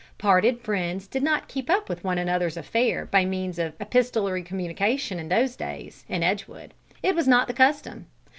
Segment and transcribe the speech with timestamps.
[0.17, 5.19] Parted friends did not keep up with one another's affairs by means of epistolary communication,
[5.19, 8.07] in those days, in Edgewood; it was not the custom.